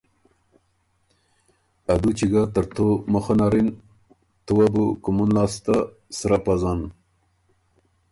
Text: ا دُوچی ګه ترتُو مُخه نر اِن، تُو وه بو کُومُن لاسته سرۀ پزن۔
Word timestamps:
ا 1.91 1.93
دُوچی 2.01 2.27
ګه 2.31 2.41
ترتُو 2.53 2.87
مُخه 3.11 3.33
نر 3.39 3.53
اِن، 3.57 3.67
تُو 4.45 4.51
وه 4.57 4.67
بو 4.73 4.85
کُومُن 5.03 5.29
لاسته 5.35 5.75
سرۀ 6.17 6.37
پزن۔ 6.45 6.81